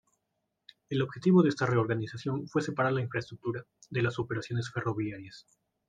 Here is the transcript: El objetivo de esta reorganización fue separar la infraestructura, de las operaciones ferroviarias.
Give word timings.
El 0.89 1.03
objetivo 1.03 1.43
de 1.43 1.49
esta 1.49 1.67
reorganización 1.67 2.47
fue 2.47 2.63
separar 2.63 2.91
la 2.93 3.01
infraestructura, 3.03 3.67
de 3.91 4.01
las 4.01 4.17
operaciones 4.17 4.71
ferroviarias. 4.71 5.45